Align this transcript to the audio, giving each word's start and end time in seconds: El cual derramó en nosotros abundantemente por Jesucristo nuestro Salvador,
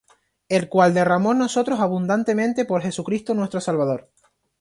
El 0.49 0.67
cual 0.67 0.95
derramó 0.95 1.31
en 1.33 1.37
nosotros 1.37 1.79
abundantemente 1.79 2.65
por 2.65 2.81
Jesucristo 2.81 3.35
nuestro 3.35 3.61
Salvador, 3.61 4.09